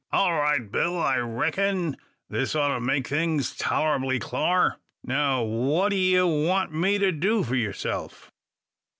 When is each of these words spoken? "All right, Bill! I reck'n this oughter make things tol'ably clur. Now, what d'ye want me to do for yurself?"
"All 0.11 0.33
right, 0.33 0.71
Bill! 0.71 0.97
I 0.97 1.17
reck'n 1.17 1.95
this 2.27 2.55
oughter 2.55 2.79
make 2.79 3.07
things 3.07 3.55
tol'ably 3.55 4.17
clur. 4.19 4.77
Now, 5.03 5.43
what 5.43 5.89
d'ye 5.89 6.23
want 6.23 6.73
me 6.73 6.97
to 6.97 7.11
do 7.11 7.43
for 7.43 7.53
yurself?" 7.53 8.31